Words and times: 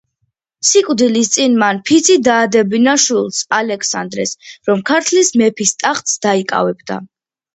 სიკვდილის 0.67 1.27
წინ 1.35 1.57
მან 1.63 1.79
ფიცი 1.89 2.15
დაადებინა 2.27 2.95
შვილს, 3.03 3.43
ალექსანდრეს, 3.59 4.33
რომ 4.71 4.83
ქართლის 4.93 5.31
მეფის 5.43 5.75
ტახტს 5.85 6.17
დაიკავებდა. 6.27 6.99